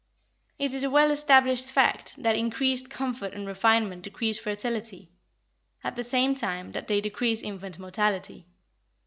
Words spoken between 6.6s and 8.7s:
that they decrease infant mortality.